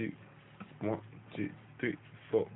[0.00, 0.12] two,
[0.80, 1.00] one,
[1.36, 1.96] two, three,
[2.30, 2.46] four.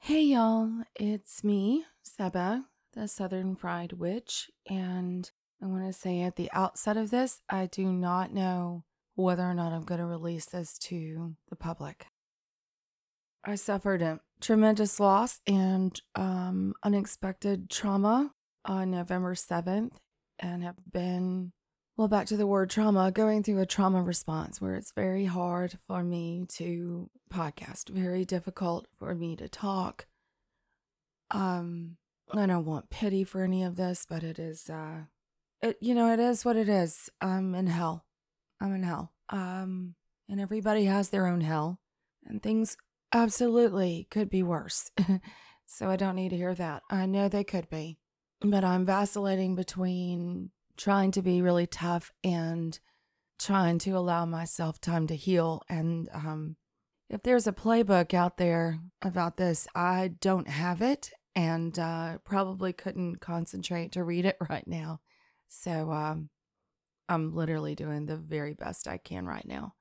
[0.00, 5.30] Hey y'all, it's me, Seba, the Southern Fried Witch, and
[5.64, 9.54] I want to say at the outset of this, I do not know whether or
[9.54, 12.06] not I'm going to release this to the public.
[13.42, 18.32] I suffered a tremendous loss and um, unexpected trauma
[18.66, 19.92] on November 7th
[20.38, 21.52] and have been,
[21.96, 25.78] well, back to the word trauma, going through a trauma response where it's very hard
[25.86, 30.06] for me to podcast, very difficult for me to talk.
[31.30, 31.96] Um,
[32.32, 35.04] I don't want pity for any of this, but it is, uh,
[35.64, 37.08] it, you know, it is what it is.
[37.20, 38.04] I'm in hell.
[38.60, 39.12] I'm in hell.
[39.30, 39.94] Um,
[40.28, 41.80] and everybody has their own hell,
[42.24, 42.76] and things
[43.12, 44.90] absolutely could be worse.
[45.66, 46.82] so I don't need to hear that.
[46.90, 47.98] I know they could be,
[48.40, 52.78] but I'm vacillating between trying to be really tough and
[53.38, 55.62] trying to allow myself time to heal.
[55.68, 56.56] And um,
[57.08, 62.72] if there's a playbook out there about this, I don't have it and uh, probably
[62.72, 65.00] couldn't concentrate to read it right now.
[65.48, 66.30] So um,
[67.08, 69.74] I'm literally doing the very best I can right now.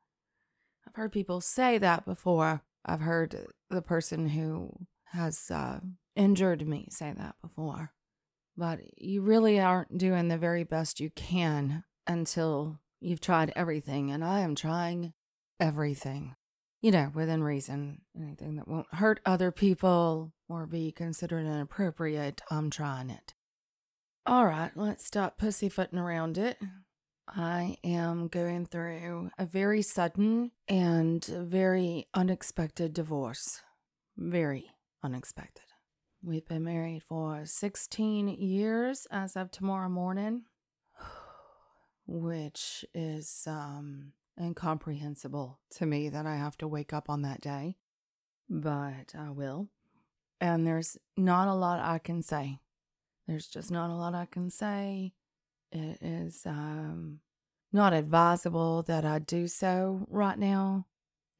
[0.87, 2.63] I've heard people say that before.
[2.85, 4.71] I've heard the person who
[5.05, 5.79] has uh,
[6.15, 7.93] injured me say that before.
[8.55, 14.11] But you really aren't doing the very best you can until you've tried everything.
[14.11, 15.13] And I am trying
[15.59, 16.35] everything,
[16.81, 18.01] you know, within reason.
[18.15, 23.33] Anything that won't hurt other people or be considered inappropriate, I'm trying it.
[24.25, 26.57] All right, let's stop pussyfooting around it.
[27.27, 33.61] I am going through a very sudden and very unexpected divorce.
[34.15, 34.71] Very
[35.03, 35.65] unexpected.
[36.23, 40.43] We've been married for 16 years as of tomorrow morning,
[42.07, 47.75] which is um, incomprehensible to me that I have to wake up on that day,
[48.49, 49.67] but I will.
[50.39, 52.59] And there's not a lot I can say.
[53.27, 55.13] There's just not a lot I can say.
[55.71, 57.19] It is um,
[57.71, 60.87] not advisable that I do so right now.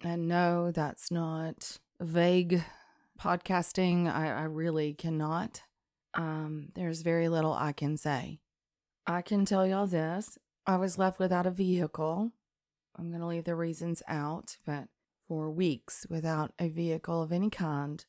[0.03, 2.63] And no, that's not vague
[3.19, 4.11] podcasting.
[4.13, 5.61] I, I really cannot.
[6.13, 8.39] Um, there's very little I can say.
[9.05, 12.31] I can tell y'all this I was left without a vehicle.
[12.97, 14.85] I'm going to leave the reasons out, but
[15.27, 18.05] for weeks without a vehicle of any kind.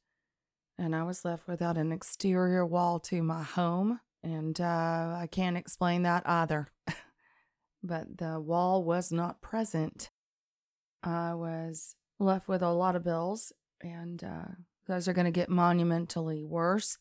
[0.78, 4.00] And I was left without an exterior wall to my home.
[4.22, 6.68] And uh, I can't explain that either.
[7.82, 10.10] but the wall was not present.
[11.02, 13.52] I was left with a lot of bills,
[13.82, 14.54] and uh,
[14.86, 16.96] those are going to get monumentally worse.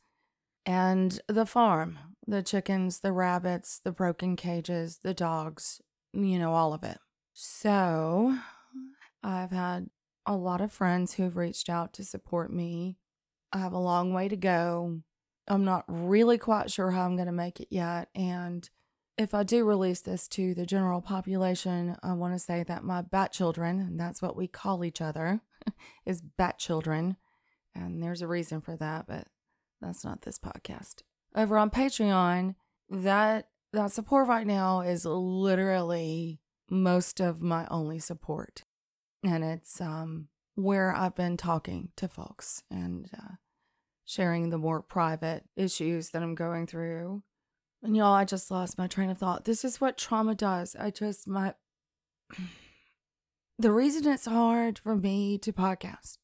[0.65, 5.81] And the farm, the chickens, the rabbits, the broken cages, the dogs,
[6.13, 6.97] you know, all of it.
[7.33, 8.37] So
[9.23, 9.89] I've had
[10.25, 12.97] a lot of friends who've reached out to support me.
[13.53, 14.99] I have a long way to go.
[15.47, 18.09] I'm not really quite sure how I'm going to make it yet.
[18.15, 18.67] And
[19.17, 23.01] if I do release this to the general population, I want to say that my
[23.01, 25.41] bat children, and that's what we call each other,
[26.05, 27.17] is bat children.
[27.75, 29.27] And there's a reason for that, but
[29.81, 31.03] that's not this podcast.
[31.35, 32.55] Over on Patreon,
[32.89, 38.63] that that support right now is literally most of my only support.
[39.23, 43.35] And it's um where I've been talking to folks and uh,
[44.05, 47.23] sharing the more private issues that I'm going through.
[47.81, 49.45] And y'all, I just lost my train of thought.
[49.45, 50.75] This is what trauma does.
[50.79, 51.53] I just, my.
[53.59, 56.17] the reason it's hard for me to podcast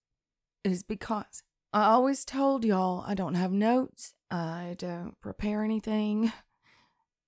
[0.63, 6.31] is because I always told y'all I don't have notes, I don't prepare anything.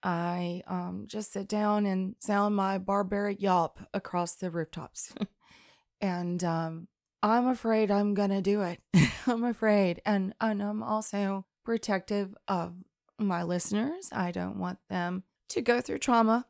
[0.04, 5.14] I um, just sit down and sound my barbaric yawp across the rooftops.
[6.02, 6.88] and um,
[7.24, 8.80] I'm afraid I'm going to do it.
[9.28, 10.02] I'm afraid.
[10.06, 12.74] And, and I'm also protective of
[13.20, 14.10] my listeners.
[14.12, 16.48] I don't want them to go through trauma.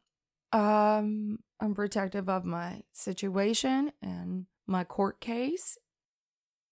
[0.53, 5.77] Um, I'm protective of my situation and my court case.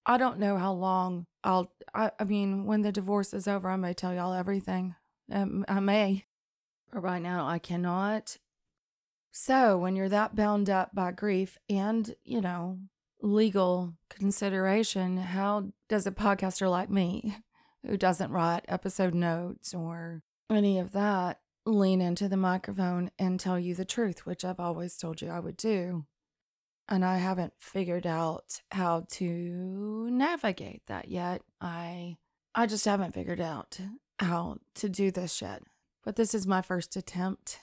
[0.06, 3.76] I don't know how long I'll, I, I mean, when the divorce is over, I
[3.76, 4.96] may tell y'all everything.
[5.32, 6.26] Um, I may.
[6.92, 8.38] But right now, I cannot.
[9.32, 12.80] So, when you're that bound up by grief and, you know,
[13.22, 17.38] legal consideration, how does a podcaster like me,
[17.86, 23.60] who doesn't write episode notes or any of that, lean into the microphone and tell
[23.60, 26.06] you the truth, which I've always told you I would do.
[26.88, 31.42] And I haven't figured out how to navigate that yet.
[31.62, 32.18] I
[32.56, 33.80] I just haven't figured out
[34.20, 35.62] how to do this yet.
[36.04, 37.60] But this is my first attempt.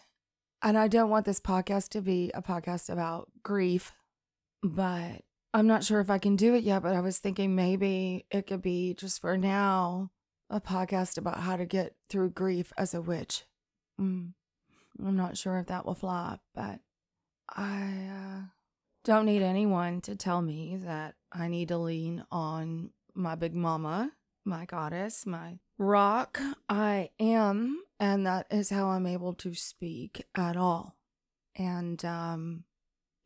[0.63, 3.93] And I don't want this podcast to be a podcast about grief,
[4.63, 5.23] but
[5.57, 6.83] I'm not sure if I can do it yet.
[6.83, 10.11] But I was thinking maybe it could be just for now
[10.51, 13.45] a podcast about how to get through grief as a witch.
[13.99, 14.35] Mm.
[15.03, 16.81] I'm not sure if that will fly, but
[17.49, 18.41] I uh,
[19.03, 24.13] don't need anyone to tell me that I need to lean on my big mama,
[24.45, 26.39] my goddess, my rock.
[26.69, 30.99] I am, and that is how I'm able to speak at all.
[31.55, 32.65] And um,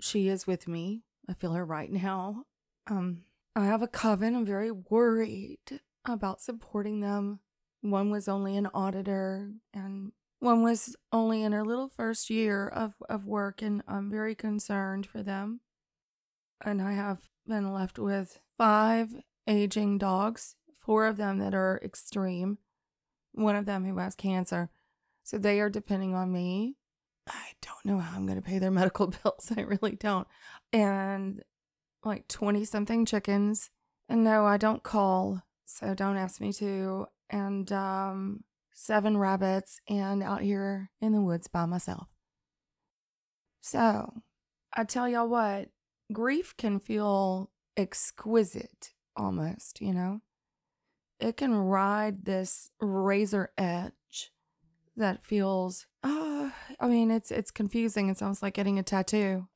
[0.01, 1.03] she is with me.
[1.31, 2.45] I feel her right now.
[2.89, 3.23] Um,
[3.55, 4.35] I have a coven.
[4.35, 7.39] I'm very worried about supporting them.
[7.83, 10.11] One was only an auditor, and
[10.41, 15.07] one was only in her little first year of, of work, and I'm very concerned
[15.07, 15.61] for them.
[16.65, 19.15] And I have been left with five
[19.47, 22.59] aging dogs, four of them that are extreme,
[23.33, 24.71] one of them who has cancer.
[25.23, 26.75] So they are depending on me.
[27.63, 29.53] Don't know how I'm going to pay their medical bills.
[29.57, 30.27] I really don't.
[30.73, 31.43] And
[32.05, 33.71] like 20 something chickens.
[34.09, 37.07] And no, I don't call so don't ask me to.
[37.31, 38.43] And um,
[38.75, 42.09] seven rabbits, and out here in the woods by myself.
[43.61, 44.23] So
[44.75, 45.69] I tell y'all what,
[46.13, 50.23] grief can feel exquisite almost, you know?
[51.21, 54.33] It can ride this razor edge
[54.97, 56.30] that feels uh,
[56.79, 58.09] I mean it's it's confusing.
[58.09, 59.49] It's almost like getting a tattoo.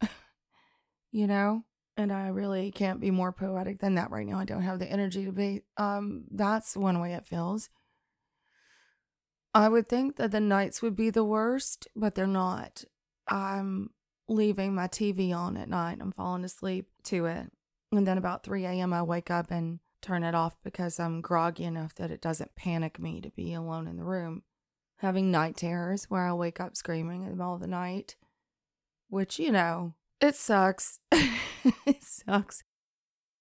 [1.13, 1.65] you know?
[1.97, 4.39] and I really can't be more poetic than that right now.
[4.39, 5.63] I don't have the energy to be.
[5.77, 7.71] Um, that's one way it feels.
[9.55, 12.85] I would think that the nights would be the worst, but they're not.
[13.29, 13.91] I'm
[14.29, 15.99] leaving my TV on at night.
[16.01, 17.53] I'm falling asleep to it.
[17.93, 21.65] And then about 3 a.m., I wake up and turn it off because I'm groggy
[21.65, 24.43] enough that it doesn't panic me to be alone in the room.
[24.99, 28.17] Having night terrors where I wake up screaming in the middle of the night,
[29.09, 30.99] which, you know, it sucks.
[31.13, 32.63] it sucks.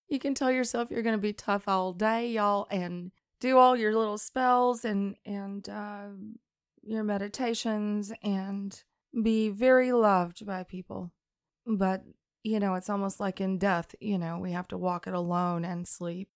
[0.09, 3.75] You can tell yourself you're going to be tough all day, y'all, and do all
[3.75, 6.07] your little spells and and uh,
[6.81, 8.83] your meditations and
[9.21, 11.11] be very loved by people.
[11.65, 12.03] But
[12.43, 13.95] you know, it's almost like in death.
[13.99, 16.29] You know, we have to walk it alone and sleep.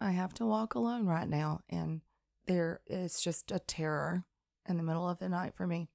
[0.00, 2.02] I have to walk alone right now, and
[2.46, 4.24] there is just a terror
[4.68, 5.88] in the middle of the night for me.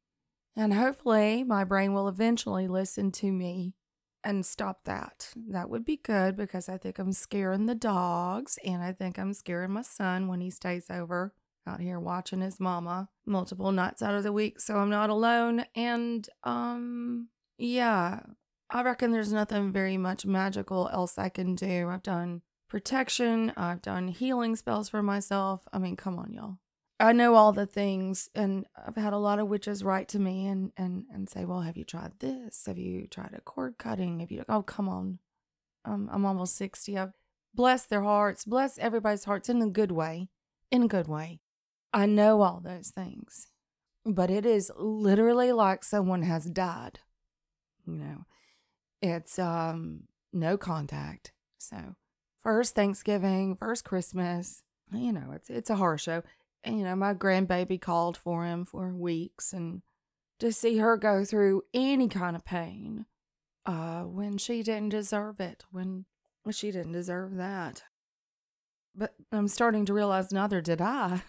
[0.55, 3.75] And hopefully, my brain will eventually listen to me
[4.23, 5.31] and stop that.
[5.35, 9.33] That would be good because I think I'm scaring the dogs and I think I'm
[9.33, 11.33] scaring my son when he stays over
[11.67, 15.65] out here watching his mama multiple nights out of the week so I'm not alone
[15.75, 17.27] and um
[17.57, 18.21] yeah,
[18.69, 21.89] I reckon there's nothing very much magical else I can do.
[21.89, 25.67] I've done protection, I've done healing spells for myself.
[25.73, 26.57] I mean, come on, y'all.
[26.99, 30.47] I know all the things, and I've had a lot of witches write to me
[30.47, 32.65] and and and say, "Well, have you tried this?
[32.65, 34.19] Have you tried a cord cutting?
[34.19, 34.43] Have you?
[34.49, 35.19] Oh, come on,
[35.85, 36.97] um, I'm almost sixty.
[36.97, 37.13] I've
[37.53, 40.29] bless their hearts, bless everybody's hearts in a good way,
[40.71, 41.39] in a good way.
[41.93, 43.47] I know all those things,
[44.05, 46.99] but it is literally like someone has died.
[47.87, 48.25] You know,
[49.01, 51.31] it's um no contact.
[51.57, 51.95] So
[52.43, 56.23] first Thanksgiving, first Christmas, you know, it's it's a horror show
[56.65, 59.81] you know, my grandbaby called for him for weeks and
[60.39, 63.05] to see her go through any kind of pain
[63.65, 66.05] uh, when she didn't deserve it, when
[66.51, 67.83] she didn't deserve that.
[68.95, 71.23] But I'm starting to realize neither did I.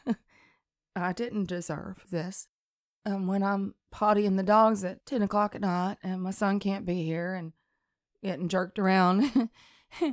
[0.96, 2.48] I didn't deserve this.
[3.04, 6.84] And when I'm pottying the dogs at 10 o'clock at night and my son can't
[6.84, 7.52] be here and
[8.22, 9.50] getting jerked around
[10.00, 10.10] by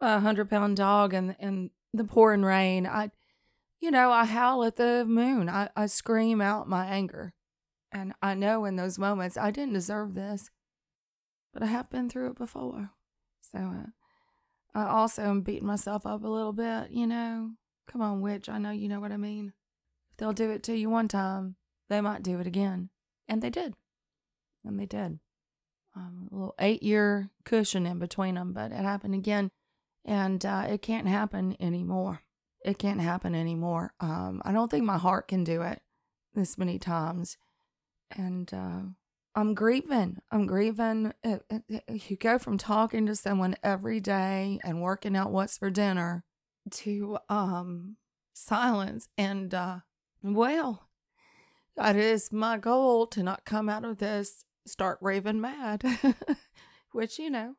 [0.00, 3.10] a hundred pound dog and, and the pouring rain, I
[3.82, 5.48] you know, I howl at the moon.
[5.48, 7.34] I, I scream out my anger.
[7.90, 10.50] And I know in those moments I didn't deserve this,
[11.52, 12.90] but I have been through it before.
[13.40, 13.86] So uh,
[14.72, 17.50] I also am beating myself up a little bit, you know.
[17.88, 18.48] Come on, witch.
[18.48, 19.52] I know you know what I mean.
[20.12, 21.56] If they'll do it to you one time,
[21.90, 22.88] they might do it again.
[23.26, 23.74] And they did.
[24.64, 25.18] And they did.
[25.96, 29.50] Um, a little eight year cushion in between them, but it happened again.
[30.04, 32.22] And uh, it can't happen anymore
[32.64, 33.92] it can't happen anymore.
[34.00, 35.80] Um, I don't think my heart can do it
[36.34, 37.36] this many times.
[38.10, 38.80] And uh,
[39.34, 40.18] I'm grieving.
[40.30, 41.12] I'm grieving.
[41.22, 45.58] It, it, it, you go from talking to someone every day and working out what's
[45.58, 46.24] for dinner
[46.70, 47.96] to um,
[48.34, 49.08] silence.
[49.16, 49.78] And uh,
[50.22, 50.88] well,
[51.76, 55.82] It is my goal to not come out of this start raving mad,
[56.92, 57.54] which, you know,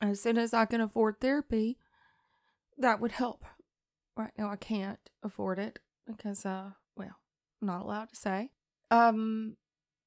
[0.00, 1.78] as soon as I can afford therapy,
[2.78, 3.44] that would help.
[4.16, 7.16] Right now, I can't afford it because, uh, well,
[7.60, 8.50] I'm not allowed to say.
[8.90, 9.56] Um,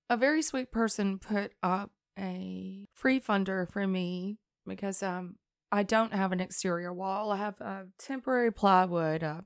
[0.10, 5.36] a very sweet person put up a free funder for me because um
[5.72, 7.32] I don't have an exterior wall.
[7.32, 9.46] I have a temporary plywood up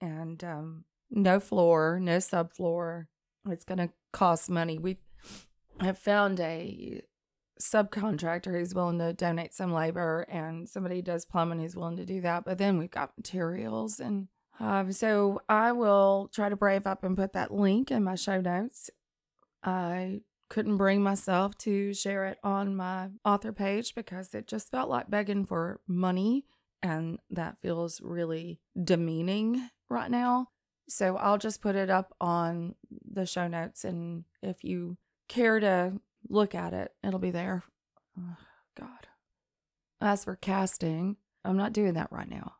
[0.00, 3.06] and um no floor, no subfloor.
[3.48, 4.78] It's to cost money.
[4.78, 4.98] We
[5.80, 7.02] have found a
[7.62, 12.20] subcontractor who's willing to donate some labor and somebody does plumbing who's willing to do
[12.20, 12.44] that.
[12.44, 14.28] But then we've got materials and
[14.60, 18.40] um, so I will try to brave up and put that link in my show
[18.40, 18.90] notes.
[19.64, 24.90] I couldn't bring myself to share it on my author page because it just felt
[24.90, 26.44] like begging for money.
[26.82, 30.48] And that feels really demeaning right now.
[30.88, 32.74] So I'll just put it up on
[33.10, 33.84] the show notes.
[33.84, 35.94] And if you care to
[36.32, 37.62] look at it, it'll be there.
[38.18, 38.36] Oh,
[38.78, 39.06] God.
[40.00, 42.54] As for casting, I'm not doing that right now.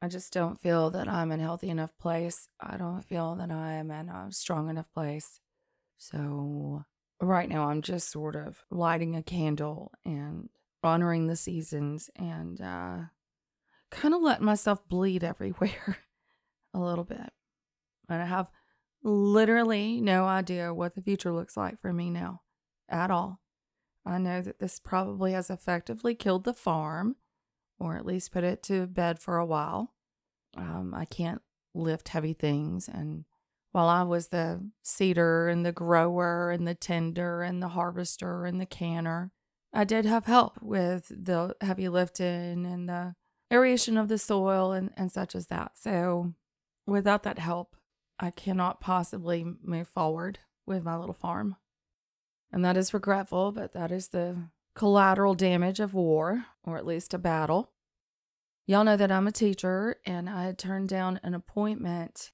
[0.00, 2.48] I just don't feel that I'm in a healthy enough place.
[2.58, 5.40] I don't feel that I am in a strong enough place.
[5.98, 6.84] So
[7.20, 10.48] right now I'm just sort of lighting a candle and
[10.82, 12.96] honoring the seasons and uh
[13.90, 15.98] kind of letting myself bleed everywhere
[16.72, 17.30] a little bit.
[18.08, 18.48] And I have
[19.02, 22.40] literally no idea what the future looks like for me now
[22.90, 23.40] at all.
[24.04, 27.16] I know that this probably has effectively killed the farm
[27.78, 29.94] or at least put it to bed for a while.
[30.56, 31.42] Um, I can't
[31.74, 32.88] lift heavy things.
[32.88, 33.24] And
[33.72, 38.60] while I was the seeder and the grower and the tender and the harvester and
[38.60, 39.32] the canner,
[39.72, 43.14] I did have help with the heavy lifting and the
[43.52, 45.72] aeration of the soil and, and such as that.
[45.78, 46.34] So
[46.86, 47.76] without that help,
[48.18, 51.56] I cannot possibly move forward with my little farm.
[52.52, 57.14] And that is regretful, but that is the collateral damage of war, or at least
[57.14, 57.70] a battle.
[58.66, 62.32] Y'all know that I'm a teacher, and I had turned down an appointment.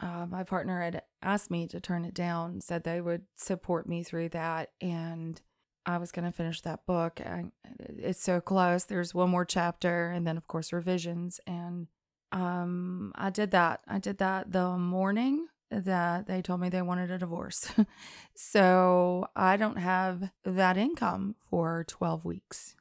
[0.00, 4.02] Uh, my partner had asked me to turn it down, said they would support me
[4.02, 5.40] through that, and
[5.84, 7.20] I was going to finish that book.
[7.20, 7.46] I,
[7.78, 8.84] it's so close.
[8.84, 11.40] There's one more chapter, and then, of course, revisions.
[11.46, 11.86] And
[12.30, 13.80] um, I did that.
[13.88, 17.70] I did that the morning that they told me they wanted a divorce.
[18.34, 22.74] so I don't have that income for 12 weeks.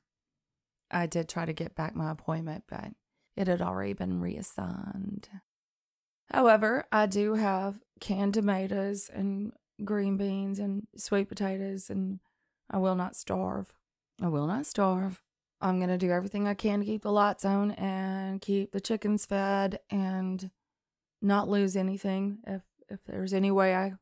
[0.90, 2.92] I did try to get back my appointment, but
[3.36, 5.30] it had already been reassigned.
[6.32, 9.52] However, I do have canned tomatoes and
[9.84, 12.20] green beans and sweet potatoes, and
[12.70, 13.74] I will not starve.
[14.22, 15.22] I will not starve.
[15.60, 18.82] I'm going to do everything I can to keep the lights on and keep the
[18.82, 20.52] chickens fed and
[21.22, 23.94] not lose anything if if there's any way I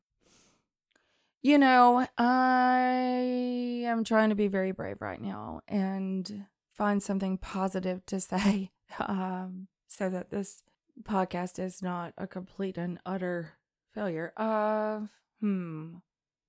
[1.46, 8.04] you know, I am trying to be very brave right now and find something positive
[8.06, 10.64] to say um, so that this
[11.04, 13.52] podcast is not a complete and utter
[13.94, 14.32] failure.
[14.36, 15.02] Uh,
[15.40, 15.96] hmm,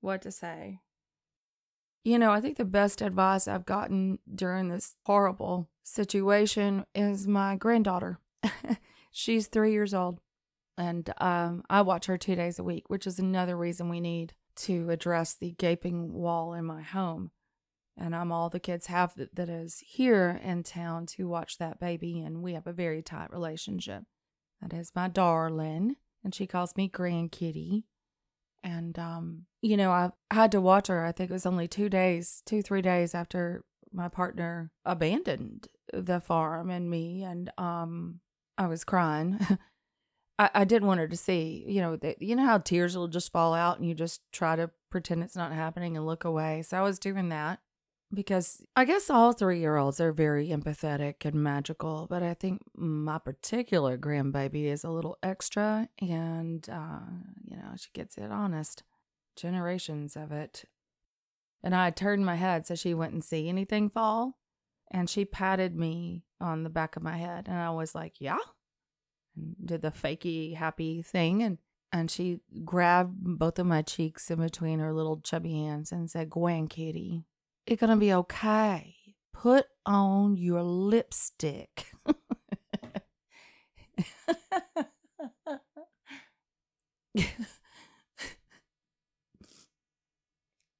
[0.02, 0.80] what to say?
[2.04, 7.56] You know, I think the best advice I've gotten during this horrible situation is my
[7.56, 8.20] granddaughter.
[9.12, 10.22] She's three years old.
[10.78, 14.34] And um, I watch her two days a week, which is another reason we need
[14.58, 17.32] to address the gaping wall in my home.
[17.98, 21.80] And I'm all the kids have that, that is here in town to watch that
[21.80, 24.04] baby, and we have a very tight relationship.
[24.62, 27.84] That is my darling, and she calls me Grandkitty.
[28.64, 31.06] And um, you know, I had to watch her.
[31.06, 36.20] I think it was only two days, two three days after my partner abandoned the
[36.20, 38.20] farm and me, and um,
[38.60, 39.40] I was crying.
[40.40, 43.08] I, I did want her to see, you know, that you know how tears will
[43.08, 46.62] just fall out and you just try to pretend it's not happening and look away.
[46.62, 47.60] So I was doing that
[48.14, 52.62] because I guess all three year olds are very empathetic and magical, but I think
[52.76, 57.00] my particular grandbaby is a little extra and, uh,
[57.46, 58.84] you know, she gets it honest.
[59.36, 60.66] Generations of it.
[61.64, 64.38] And I turned my head so she wouldn't see anything fall.
[64.90, 67.48] And she patted me on the back of my head.
[67.48, 68.38] And I was like, yeah,
[69.64, 71.58] did the fakey happy thing and
[71.92, 76.30] and she grabbed both of my cheeks in between her little chubby hands and said,
[76.30, 77.24] Gwen Kitty,
[77.66, 78.96] it's gonna be okay.
[79.34, 81.92] Put on your lipstick.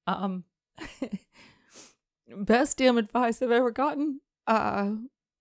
[0.06, 0.44] um
[2.36, 4.20] best damn advice I've ever gotten.
[4.46, 4.92] Uh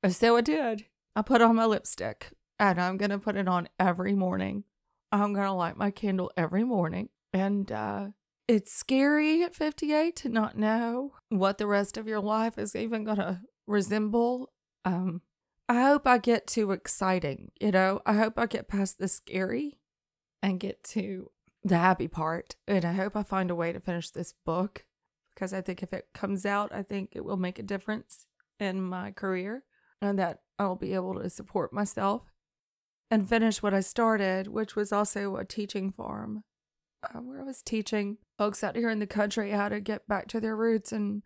[0.09, 0.86] so I did.
[1.15, 4.64] I put on my lipstick and I'm going to put it on every morning
[5.12, 7.10] I'm going to light my candle every morning.
[7.34, 8.08] And uh,
[8.48, 13.04] it's scary at 58 to not know what the rest of your life is even
[13.04, 14.52] going to resemble.
[14.86, 15.22] Um,
[15.70, 19.80] I hope I get to exciting, you know, I hope I get past the scary
[20.42, 22.56] and get to the happy part.
[22.68, 24.86] And I hope I find a way to finish this book
[25.34, 28.28] because I think if it comes out, I think it will make a difference
[28.62, 29.66] in my career
[30.02, 32.32] and that I'll be able to support myself
[33.10, 36.44] and finish what I started, which was also a teaching farm
[37.04, 40.28] uh, where I was teaching folks out here in the country how to get back
[40.30, 41.24] to their roots and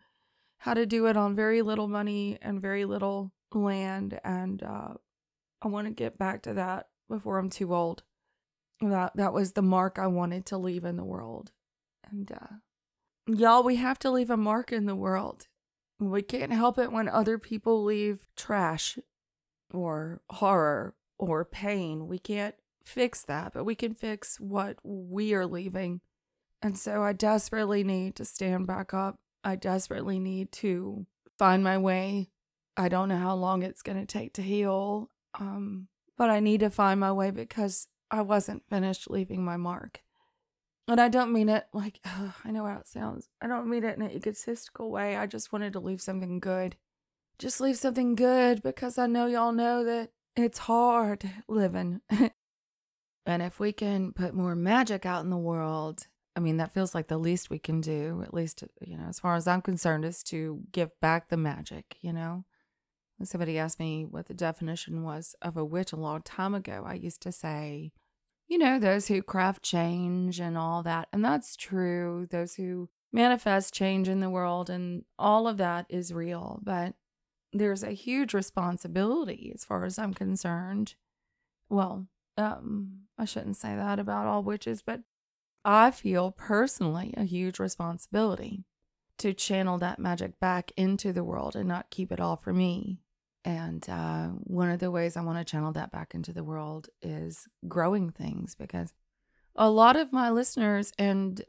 [0.60, 4.20] how to do it on very little money and very little land.
[4.24, 4.94] And uh,
[5.62, 8.04] I want to get back to that before I'm too old.
[8.82, 11.52] That that was the mark I wanted to leave in the world.
[12.10, 12.56] And uh,
[13.28, 15.48] y'all, we have to leave a mark in the world.
[16.00, 18.98] We can't help it when other people leave trash
[19.72, 22.08] or horror or pain.
[22.08, 26.01] We can't fix that, but we can fix what we are leaving.
[26.62, 29.20] And so I desperately need to stand back up.
[29.44, 31.06] I desperately need to
[31.38, 32.32] find my way.
[32.75, 35.10] I don't know how long it's going to take to heal,
[35.40, 35.88] um,
[36.18, 40.01] but I need to find my way because I wasn't finished leaving my mark.
[40.88, 43.30] And I don't mean it like, ugh, I know how it sounds.
[43.42, 45.16] I don't mean it in an egotistical way.
[45.18, 46.78] I just wanted to leave something good.
[47.38, 52.02] Just leave something good because I know y'all know that it's hard living.
[53.26, 56.96] and if we can put more magic out in the world, I mean, that feels
[56.96, 60.06] like the least we can do, at least, you know, as far as I'm concerned,
[60.06, 62.46] is to give back the magic, you know?
[63.24, 66.96] Somebody asked me what the definition was of a witch a long time ago, I
[66.96, 67.92] used to say,
[68.48, 71.08] you know, those who craft change and all that.
[71.14, 72.28] And that's true.
[72.30, 76.60] Those who manifest change in the world and all of that is real.
[76.64, 76.96] But
[77.53, 80.96] there's a huge responsibility as far as I'm concerned.
[81.70, 85.01] Well, um, I shouldn't say that about all witches, but
[85.63, 88.65] I feel personally a huge responsibility
[89.20, 93.02] to channel that magic back into the world and not keep it all for me.
[93.43, 96.89] And uh, one of the ways I want to channel that back into the world
[97.02, 98.93] is growing things because
[99.56, 101.43] a lot of my listeners and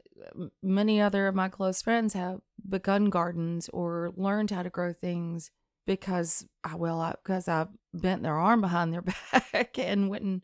[0.61, 5.51] many other of my close friends have begun gardens or learned how to grow things
[5.85, 9.01] because I well, I, because I bent their arm behind their
[9.51, 10.43] back and wouldn't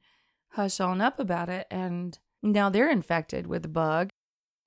[0.51, 1.67] hush on up about it.
[1.69, 4.09] And now they're infected with the bug.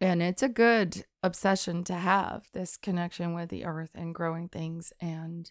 [0.00, 4.92] And it's a good obsession to have this connection with the earth and growing things
[5.00, 5.50] and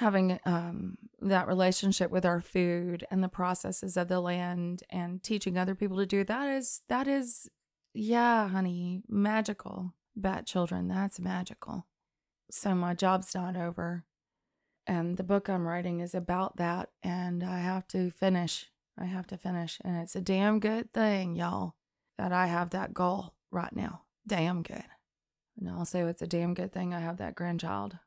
[0.00, 5.58] having um, that relationship with our food and the processes of the land and teaching
[5.58, 7.50] other people to do that is that is
[7.92, 11.86] yeah honey magical bat children that's magical
[12.50, 14.04] so my job's not over
[14.90, 16.88] and the book I'm writing is about that.
[17.00, 18.66] And I have to finish.
[18.98, 19.78] I have to finish.
[19.84, 21.76] And it's a damn good thing, y'all,
[22.18, 24.02] that I have that goal right now.
[24.26, 24.82] Damn good.
[25.56, 27.98] And I'll say it's a damn good thing I have that grandchild.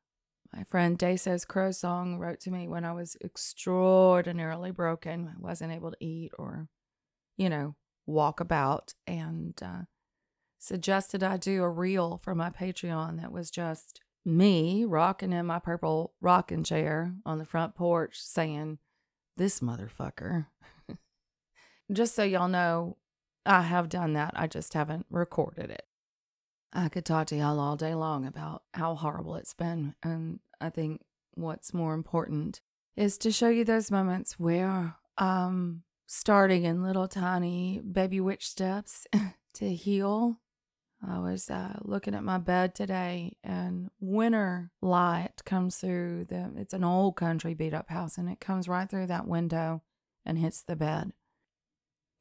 [0.54, 5.32] My friend Desos Crow Song wrote to me when I was extraordinarily broken.
[5.38, 6.67] I wasn't able to eat or,
[7.38, 9.84] you know, walk about, and uh,
[10.60, 15.60] suggested I do a reel for my Patreon that was just me rocking in my
[15.60, 18.80] purple rocking chair on the front porch saying,
[19.38, 20.48] This motherfucker.
[21.92, 22.98] just so y'all know,
[23.46, 24.34] I have done that.
[24.36, 25.84] I just haven't recorded it.
[26.72, 29.96] I could talk to y'all all day long about how horrible it's been.
[30.02, 31.02] And I think
[31.36, 32.62] what's more important
[32.96, 39.06] is to show you those moments where I'm starting in little tiny baby witch steps
[39.56, 40.40] to heal
[41.06, 46.52] I was uh, looking at my bed today, and winter light comes through the.
[46.58, 49.82] It's an old country beat up house, and it comes right through that window
[50.26, 51.12] and hits the bed.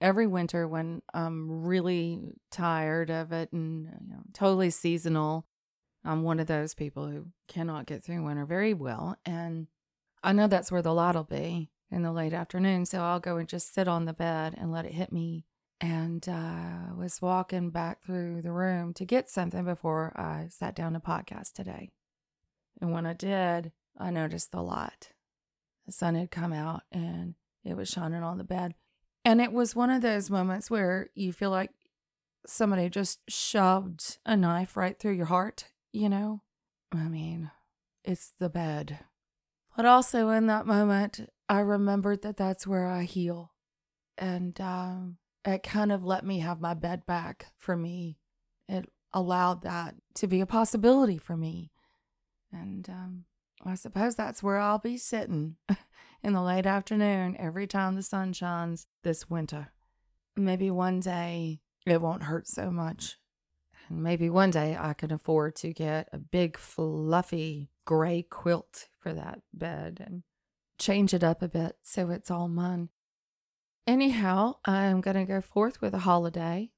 [0.01, 5.47] Every winter, when I'm really tired of it and you know, totally seasonal,
[6.05, 9.69] I'm one of those people who cannot get through winter very well, and
[10.25, 12.87] I know that's where the light will be in the late afternoon.
[12.87, 15.45] So I'll go and just sit on the bed and let it hit me
[15.83, 20.93] and uh, was walking back through the room to get something before I sat down
[20.93, 21.91] to podcast today.
[22.81, 25.13] And when I did, I noticed the light.
[25.85, 28.75] The sun had come out and it was shining on the bed.
[29.25, 31.71] And it was one of those moments where you feel like
[32.47, 36.43] somebody just shoved a knife right through your heart, you know?
[36.93, 37.51] I mean,
[38.05, 39.01] it's the bed.
[39.77, 43.53] But also in that moment, I remembered that that's where I heal.
[44.19, 48.19] And um, it kind of let me have my bed back for me.
[48.69, 51.71] It allowed that to be a possibility for me.
[52.53, 53.25] And um,
[53.65, 55.57] I suppose that's where I'll be sitting
[56.23, 59.73] in the late afternoon every time the sun shines this winter.
[60.37, 63.19] maybe one day it won't hurt so much.
[63.89, 69.13] And maybe one day I can afford to get a big, fluffy gray quilt for
[69.13, 70.23] that bed and
[70.79, 72.91] change it up a bit so it's all mine.
[73.87, 76.71] Anyhow, I'm going to go forth with a holiday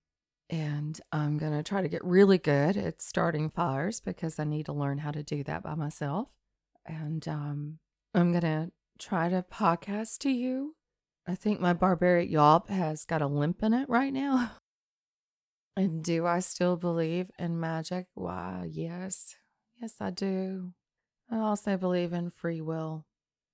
[0.48, 4.66] and I'm going to try to get really good at starting fires because I need
[4.66, 6.28] to learn how to do that by myself.
[6.86, 7.78] And um,
[8.14, 10.76] I'm going to try to podcast to you.
[11.26, 14.52] I think my barbaric yawp has got a limp in it right now.
[15.76, 18.06] And do I still believe in magic?
[18.14, 19.34] Why, yes.
[19.82, 20.72] Yes, I do.
[21.28, 23.06] I also believe in free will.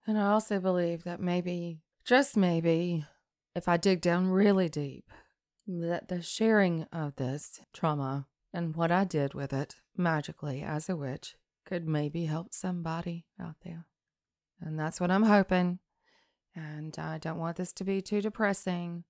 [0.07, 3.07] And I also believe that maybe, just maybe,
[3.55, 5.11] if I dig down really deep,
[5.67, 10.97] that the sharing of this trauma and what I did with it magically as a
[10.97, 13.87] witch could maybe help somebody out there.
[14.61, 15.79] And that's what I'm hoping.
[16.55, 19.05] And I don't want this to be too depressing.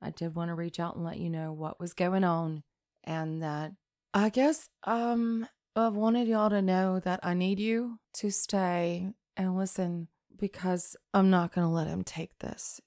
[0.00, 2.64] I did want to reach out and let you know what was going on
[3.04, 3.72] and that
[4.12, 9.56] I guess um I wanted y'all to know that I need you to stay and
[9.56, 12.80] listen because I'm not going to let him take this.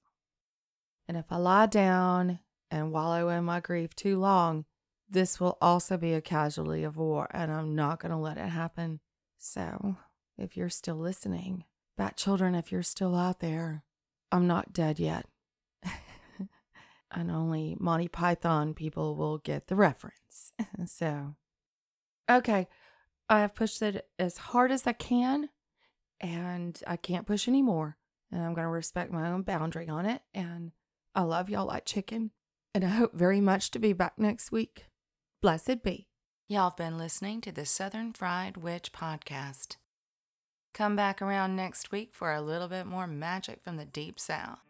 [1.08, 2.40] And if I lie down
[2.72, 4.66] and wallow in my grief too long,
[5.10, 8.50] this will also be a casualty of war, and I'm not going to let it
[8.50, 9.00] happen.
[9.38, 9.98] So,
[10.38, 11.66] if you're still listening,
[11.96, 13.84] Bat Children, if you're still out there,
[14.32, 15.28] I'm not dead yet.
[17.12, 20.52] and only Monty Python people will get the reference.
[20.86, 21.36] so,
[22.30, 22.68] okay,
[23.30, 25.50] I have pushed it as hard as I can,
[26.20, 27.98] and I can't push anymore.
[28.32, 30.24] And I'm going to respect my own boundary on it.
[30.34, 30.72] And
[31.16, 32.32] I love y'all like chicken,
[32.74, 34.88] and I hope very much to be back next week.
[35.42, 36.10] Blessed be.
[36.50, 39.78] Y'all have been listening to the Southern Fried Witch podcast.
[40.74, 44.65] Come back around next week for a little bit more magic from the deep south.